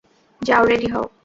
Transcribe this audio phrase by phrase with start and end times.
[0.41, 1.05] যাও রেডি হও।